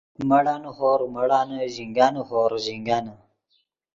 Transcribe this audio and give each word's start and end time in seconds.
مڑانے 0.29 0.69
ہورغ 0.77 1.07
مڑانے 1.15 1.59
ژینگانے 1.73 2.21
ہورغ 2.29 2.59
ژینگانے 2.65 3.13